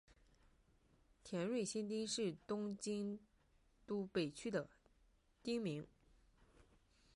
[1.23, 3.19] 田端新町是东京
[3.85, 4.67] 都北区的
[5.43, 5.85] 町名。